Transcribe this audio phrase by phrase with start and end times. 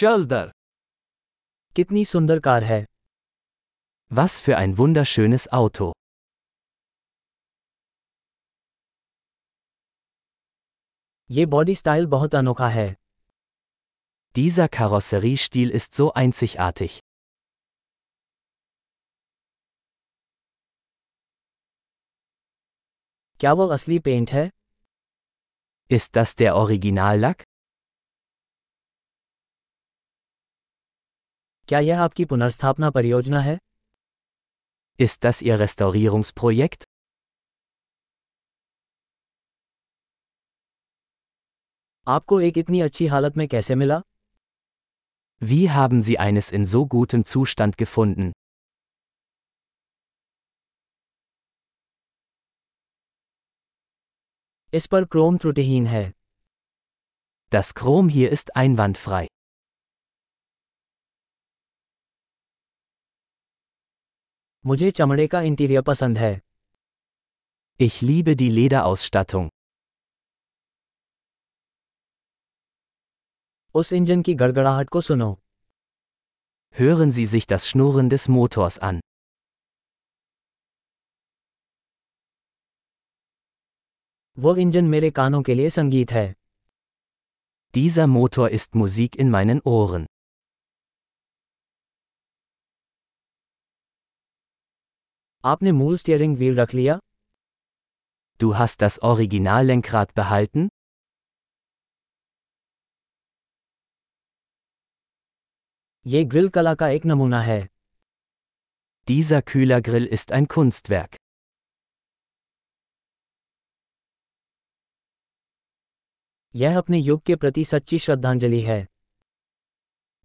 [0.00, 0.51] चल दर
[1.75, 2.85] कितनी सुंदर कार है
[4.11, 5.91] Was für ein wunderschönes Auto.
[11.29, 12.87] ये बॉडी स्टाइल बहुत अनोखा है
[14.35, 16.99] Dieser Karosseriestil ist so einzigartig.
[23.39, 24.49] क्या वो असली पेंट है
[25.97, 27.43] Ist das der Originallack?
[31.70, 33.58] क्या यह आपकी पुनर्स्थापना परियोजना है
[35.06, 36.84] Ist das Ihr Restaurierungsprojekt?
[42.06, 44.00] आपको एक इतनी अच्छी हालत में कैसे मिला
[45.42, 48.32] Wie haben Sie eines in so gutem Zustand gefunden?
[54.74, 56.12] इस पर क्रोम त्रुटिहीन है
[57.54, 59.26] Das Chrom hier ist einwandfrei.
[64.66, 66.34] मुझे चमड़े का इंटीरियर पसंद है
[67.80, 69.48] Ich liebe die Lederausstattung.
[73.74, 75.34] उस इंजन की गड़गड़ाहट को सुनो
[76.80, 79.00] Hören Sie sich das Schnurren des Motors an.
[84.38, 86.26] वो इंजन मेरे कानों के लिए संगीत है
[87.74, 90.06] Dieser Motor ist Musik in meinen Ohren.
[95.44, 96.98] आपने मूल स्टीयरिंग व्हील रख लिया
[98.40, 100.68] Du hast das Originallenkrad behalten?
[106.06, 107.60] ये ग्रिल कला का एक नमूना है
[109.08, 111.16] Dieser Kühlergrill ist ein Kunstwerk.
[116.54, 118.84] यह अपने युग के प्रति सच्ची श्रद्धांजलि है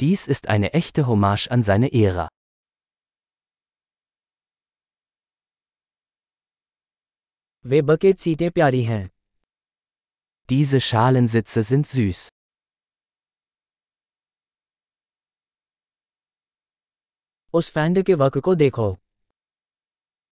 [0.00, 2.28] Dies ist eine echte Hommage an seine Ära.
[7.64, 9.04] वे बकेट सीटें प्यारी हैं
[10.48, 12.28] Diese Schalensitze sind süß.
[17.54, 18.96] उस फैंड के वक्र को देखो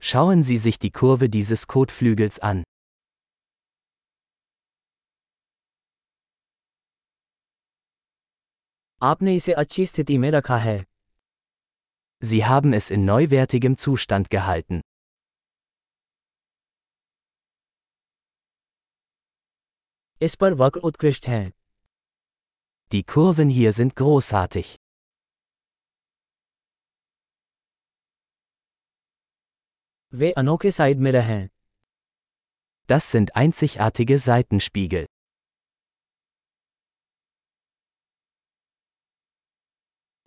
[0.02, 2.62] Schauen Sie sich die Kurve dieses Kotflügels an.
[9.02, 10.82] आपने इसे अच्छी स्थिति में रखा है
[12.22, 14.80] Sie haben es in neuwertigem Zustand gehalten.
[20.22, 21.52] इस पर वक्र उत्कृष्ट हैं
[22.90, 24.66] Die Kurven hier sind großartig.
[30.12, 31.48] वे अनोखे साइड मिरर हैं
[32.88, 35.06] Das sind einzigartige Seitenspiegel.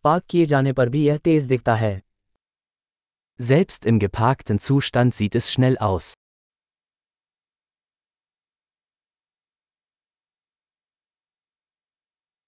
[0.04, 1.94] Park किए जाने पर भी यह तेज दिखता है
[3.40, 6.14] Selbst im geparkten Zustand sieht es schnell aus.